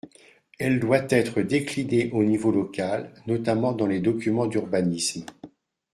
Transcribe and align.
Elle 0.57 0.79
doit 0.79 1.05
être 1.11 1.41
déclinée 1.43 2.09
au 2.11 2.23
niveau 2.23 2.49
local, 2.51 3.13
notamment 3.27 3.71
dans 3.71 3.85
les 3.85 3.99
documents 3.99 4.47
d’urbanisme. 4.47 5.23